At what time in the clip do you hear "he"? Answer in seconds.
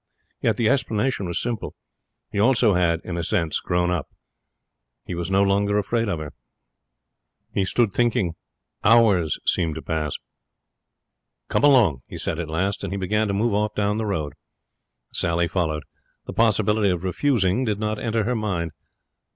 2.31-2.39, 5.05-5.13, 7.53-7.65, 12.07-12.17, 12.91-12.97